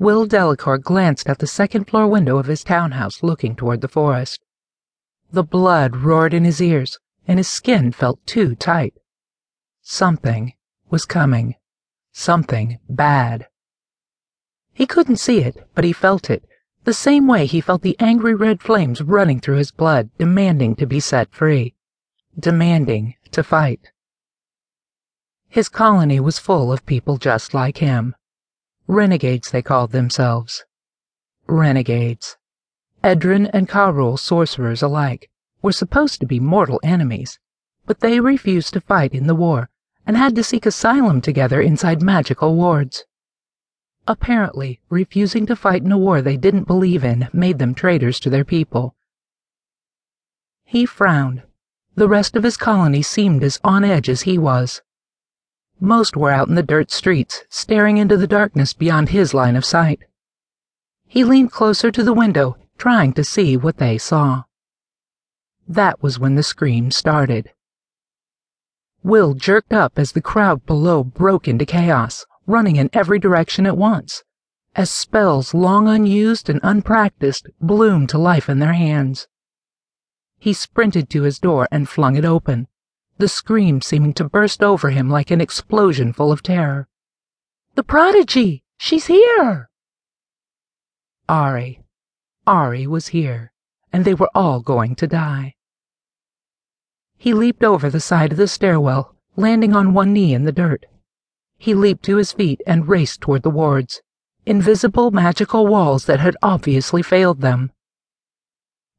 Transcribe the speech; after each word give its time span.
Will 0.00 0.24
Delacour 0.24 0.78
glanced 0.78 1.28
at 1.28 1.40
the 1.40 1.46
second 1.46 1.84
floor 1.84 2.06
window 2.06 2.38
of 2.38 2.46
his 2.46 2.64
townhouse 2.64 3.22
looking 3.22 3.54
toward 3.54 3.82
the 3.82 3.86
forest. 3.86 4.40
The 5.30 5.44
blood 5.44 5.94
roared 5.94 6.32
in 6.32 6.44
his 6.44 6.58
ears, 6.62 6.98
and 7.28 7.38
his 7.38 7.48
skin 7.48 7.92
felt 7.92 8.18
too 8.24 8.54
tight. 8.54 8.94
Something 9.82 10.54
was 10.88 11.04
coming. 11.04 11.56
Something 12.12 12.78
bad. 12.88 13.48
He 14.72 14.86
couldn't 14.86 15.16
see 15.16 15.40
it, 15.40 15.68
but 15.74 15.84
he 15.84 15.92
felt 15.92 16.30
it, 16.30 16.46
the 16.84 16.94
same 16.94 17.26
way 17.26 17.44
he 17.44 17.60
felt 17.60 17.82
the 17.82 18.00
angry 18.00 18.34
red 18.34 18.62
flames 18.62 19.02
running 19.02 19.38
through 19.38 19.58
his 19.58 19.70
blood, 19.70 20.08
demanding 20.16 20.76
to 20.76 20.86
be 20.86 20.98
set 20.98 21.30
free, 21.30 21.74
demanding 22.38 23.16
to 23.32 23.42
fight. 23.42 23.90
His 25.50 25.68
colony 25.68 26.20
was 26.20 26.38
full 26.38 26.72
of 26.72 26.86
people 26.86 27.18
just 27.18 27.52
like 27.52 27.76
him. 27.76 28.14
Renegades, 28.90 29.52
they 29.52 29.62
called 29.62 29.92
themselves. 29.92 30.64
Renegades. 31.46 32.36
Edren 33.04 33.48
and 33.52 33.68
Karul, 33.68 34.16
sorcerers 34.16 34.82
alike, 34.82 35.30
were 35.62 35.70
supposed 35.70 36.18
to 36.18 36.26
be 36.26 36.40
mortal 36.40 36.80
enemies, 36.82 37.38
but 37.86 38.00
they 38.00 38.18
refused 38.18 38.72
to 38.72 38.80
fight 38.80 39.14
in 39.14 39.28
the 39.28 39.34
war 39.36 39.70
and 40.04 40.16
had 40.16 40.34
to 40.34 40.42
seek 40.42 40.66
asylum 40.66 41.20
together 41.20 41.60
inside 41.60 42.02
magical 42.02 42.56
wards. 42.56 43.04
Apparently, 44.08 44.80
refusing 44.88 45.46
to 45.46 45.54
fight 45.54 45.84
in 45.84 45.92
a 45.92 45.96
war 45.98 46.20
they 46.20 46.36
didn't 46.36 46.66
believe 46.66 47.04
in 47.04 47.28
made 47.32 47.60
them 47.60 47.76
traitors 47.76 48.18
to 48.18 48.28
their 48.28 48.44
people. 48.44 48.96
He 50.64 50.84
frowned. 50.84 51.44
The 51.94 52.08
rest 52.08 52.34
of 52.34 52.42
his 52.42 52.56
colony 52.56 53.02
seemed 53.02 53.44
as 53.44 53.60
on 53.62 53.84
edge 53.84 54.08
as 54.08 54.22
he 54.22 54.36
was. 54.36 54.82
Most 55.80 56.14
were 56.14 56.30
out 56.30 56.48
in 56.48 56.56
the 56.56 56.62
dirt 56.62 56.90
streets, 56.90 57.44
staring 57.48 57.96
into 57.96 58.18
the 58.18 58.26
darkness 58.26 58.74
beyond 58.74 59.08
his 59.08 59.32
line 59.32 59.56
of 59.56 59.64
sight. 59.64 60.00
He 61.06 61.24
leaned 61.24 61.52
closer 61.52 61.90
to 61.90 62.04
the 62.04 62.12
window, 62.12 62.58
trying 62.76 63.14
to 63.14 63.24
see 63.24 63.56
what 63.56 63.78
they 63.78 63.96
saw. 63.96 64.44
That 65.66 66.02
was 66.02 66.18
when 66.18 66.34
the 66.34 66.42
scream 66.42 66.90
started. 66.90 67.52
Will 69.02 69.32
jerked 69.32 69.72
up 69.72 69.98
as 69.98 70.12
the 70.12 70.20
crowd 70.20 70.66
below 70.66 71.02
broke 71.02 71.48
into 71.48 71.64
chaos, 71.64 72.26
running 72.46 72.76
in 72.76 72.90
every 72.92 73.18
direction 73.18 73.64
at 73.64 73.78
once, 73.78 74.22
as 74.76 74.90
spells 74.90 75.54
long 75.54 75.88
unused 75.88 76.50
and 76.50 76.60
unpracticed 76.62 77.48
bloomed 77.60 78.10
to 78.10 78.18
life 78.18 78.50
in 78.50 78.58
their 78.58 78.74
hands. 78.74 79.28
He 80.38 80.52
sprinted 80.52 81.08
to 81.10 81.22
his 81.22 81.38
door 81.38 81.66
and 81.70 81.88
flung 81.88 82.16
it 82.16 82.24
open, 82.24 82.68
the 83.20 83.28
scream 83.28 83.80
seeming 83.80 84.12
to 84.14 84.28
burst 84.28 84.62
over 84.62 84.90
him 84.90 85.08
like 85.08 85.30
an 85.30 85.40
explosion 85.40 86.12
full 86.12 86.32
of 86.32 86.42
terror. 86.42 86.88
The 87.74 87.84
prodigy! 87.84 88.64
She's 88.78 89.06
here! 89.06 89.70
Ari. 91.28 91.80
Ari 92.46 92.86
was 92.86 93.08
here, 93.08 93.52
and 93.92 94.04
they 94.04 94.14
were 94.14 94.30
all 94.34 94.60
going 94.60 94.96
to 94.96 95.06
die. 95.06 95.54
He 97.16 97.32
leaped 97.34 97.62
over 97.62 97.90
the 97.90 98.00
side 98.00 98.32
of 98.32 98.38
the 98.38 98.48
stairwell, 98.48 99.14
landing 99.36 99.76
on 99.76 99.94
one 99.94 100.12
knee 100.12 100.34
in 100.34 100.44
the 100.44 100.52
dirt. 100.52 100.86
He 101.58 101.74
leaped 101.74 102.02
to 102.06 102.16
his 102.16 102.32
feet 102.32 102.62
and 102.66 102.88
raced 102.88 103.20
toward 103.20 103.42
the 103.42 103.50
wards, 103.50 104.00
invisible 104.46 105.10
magical 105.10 105.66
walls 105.66 106.06
that 106.06 106.18
had 106.18 106.36
obviously 106.42 107.02
failed 107.02 107.42
them. 107.42 107.70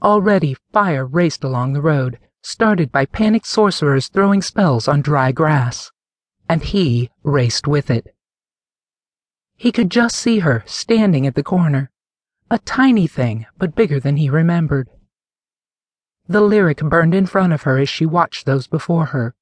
Already 0.00 0.56
fire 0.72 1.04
raced 1.04 1.42
along 1.42 1.72
the 1.72 1.82
road, 1.82 2.18
started 2.44 2.92
by 2.92 3.06
panicked 3.06 3.46
sorcerers 3.46 4.08
throwing 4.08 4.42
spells 4.42 4.86
on 4.86 5.00
dry 5.00 5.32
grass, 5.32 5.90
and 6.48 6.62
he 6.62 7.10
raced 7.22 7.66
with 7.66 7.90
it. 7.90 8.14
He 9.56 9.72
could 9.72 9.90
just 9.90 10.16
see 10.16 10.40
her 10.40 10.62
standing 10.66 11.26
at 11.26 11.34
the 11.34 11.42
corner, 11.42 11.90
a 12.50 12.58
tiny 12.58 13.06
thing 13.06 13.46
but 13.56 13.74
bigger 13.74 13.98
than 13.98 14.16
he 14.16 14.28
remembered. 14.28 14.88
The 16.28 16.40
lyric 16.40 16.78
burned 16.78 17.14
in 17.14 17.26
front 17.26 17.52
of 17.52 17.62
her 17.62 17.78
as 17.78 17.88
she 17.88 18.06
watched 18.06 18.46
those 18.46 18.66
before 18.66 19.06
her 19.06 19.34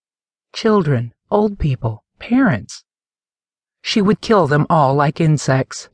children, 0.53 1.12
old 1.31 1.59
people, 1.59 2.04
parents. 2.19 2.84
She 3.82 4.00
would 4.00 4.21
kill 4.21 4.47
them 4.47 4.66
all 4.71 4.94
like 4.94 5.21
insects. 5.21 5.88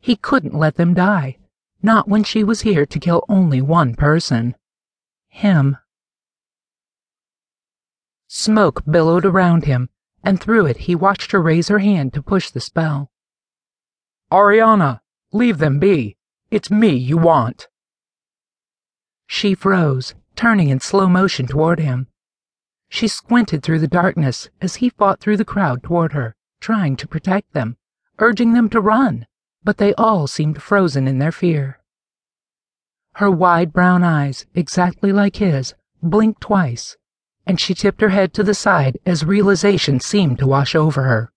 He 0.00 0.16
couldn't 0.16 0.54
let 0.54 0.76
them 0.76 0.94
die, 0.94 1.38
not 1.82 2.08
when 2.08 2.24
she 2.24 2.42
was 2.42 2.62
here 2.62 2.86
to 2.86 2.98
kill 2.98 3.24
only 3.28 3.60
one 3.60 3.94
person 3.94 4.54
him. 5.38 5.76
Smoke 8.30 8.82
billowed 8.84 9.24
around 9.24 9.64
him, 9.64 9.88
and 10.22 10.38
through 10.38 10.66
it 10.66 10.76
he 10.76 10.94
watched 10.94 11.32
her 11.32 11.40
raise 11.40 11.68
her 11.68 11.78
hand 11.78 12.12
to 12.12 12.22
push 12.22 12.50
the 12.50 12.60
spell. 12.60 13.10
Ariana, 14.30 15.00
leave 15.32 15.56
them 15.56 15.78
be. 15.78 16.18
It's 16.50 16.70
me 16.70 16.94
you 16.94 17.16
want. 17.16 17.68
She 19.26 19.54
froze, 19.54 20.14
turning 20.36 20.68
in 20.68 20.80
slow 20.80 21.08
motion 21.08 21.46
toward 21.46 21.78
him. 21.78 22.08
She 22.90 23.08
squinted 23.08 23.62
through 23.62 23.78
the 23.78 23.88
darkness 23.88 24.50
as 24.60 24.76
he 24.76 24.90
fought 24.90 25.20
through 25.20 25.38
the 25.38 25.44
crowd 25.46 25.82
toward 25.82 26.12
her, 26.12 26.36
trying 26.60 26.96
to 26.96 27.08
protect 27.08 27.54
them, 27.54 27.78
urging 28.18 28.52
them 28.52 28.68
to 28.70 28.80
run, 28.80 29.26
but 29.64 29.78
they 29.78 29.94
all 29.94 30.26
seemed 30.26 30.60
frozen 30.60 31.08
in 31.08 31.18
their 31.18 31.32
fear. 31.32 31.80
Her 33.14 33.30
wide 33.30 33.72
brown 33.72 34.04
eyes, 34.04 34.44
exactly 34.54 35.12
like 35.12 35.36
his, 35.36 35.74
blinked 36.02 36.42
twice 36.42 36.98
and 37.48 37.58
she 37.58 37.74
tipped 37.74 38.02
her 38.02 38.10
head 38.10 38.32
to 38.34 38.44
the 38.44 38.54
side 38.54 38.98
as 39.06 39.24
realization 39.24 39.98
seemed 39.98 40.38
to 40.38 40.46
wash 40.46 40.74
over 40.74 41.02
her. 41.02 41.32